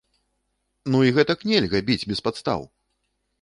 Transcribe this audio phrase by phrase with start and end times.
[0.93, 2.61] Ну, і гэтак нельга, біць без падстаў!